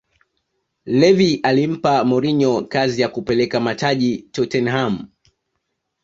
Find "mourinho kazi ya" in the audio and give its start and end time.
2.05-3.09